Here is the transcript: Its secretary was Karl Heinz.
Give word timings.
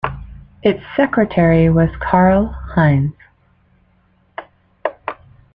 Its 0.63 0.81
secretary 0.95 1.69
was 1.69 1.91
Karl 1.99 2.47
Heinz. 2.47 3.13